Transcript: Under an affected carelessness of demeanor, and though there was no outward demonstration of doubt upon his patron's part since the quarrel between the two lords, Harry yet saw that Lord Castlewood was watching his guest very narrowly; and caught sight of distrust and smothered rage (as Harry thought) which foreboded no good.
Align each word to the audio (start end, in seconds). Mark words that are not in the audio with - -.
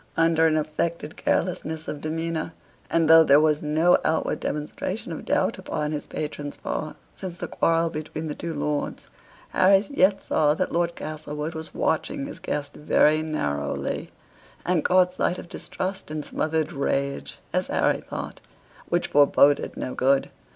Under 0.17 0.47
an 0.47 0.57
affected 0.57 1.15
carelessness 1.15 1.87
of 1.87 2.01
demeanor, 2.01 2.53
and 2.89 3.07
though 3.07 3.23
there 3.23 3.39
was 3.39 3.61
no 3.61 3.99
outward 4.03 4.39
demonstration 4.39 5.11
of 5.11 5.25
doubt 5.25 5.59
upon 5.59 5.91
his 5.91 6.07
patron's 6.07 6.57
part 6.57 6.95
since 7.13 7.35
the 7.35 7.47
quarrel 7.47 7.91
between 7.91 8.25
the 8.25 8.33
two 8.33 8.51
lords, 8.55 9.09
Harry 9.49 9.85
yet 9.91 10.19
saw 10.23 10.55
that 10.55 10.71
Lord 10.71 10.95
Castlewood 10.95 11.53
was 11.53 11.75
watching 11.75 12.25
his 12.25 12.39
guest 12.39 12.73
very 12.73 13.21
narrowly; 13.21 14.09
and 14.65 14.83
caught 14.83 15.13
sight 15.13 15.37
of 15.37 15.47
distrust 15.47 16.09
and 16.09 16.25
smothered 16.25 16.73
rage 16.73 17.37
(as 17.53 17.67
Harry 17.67 17.99
thought) 18.01 18.41
which 18.89 19.09
foreboded 19.09 19.77
no 19.77 19.93
good. 19.93 20.31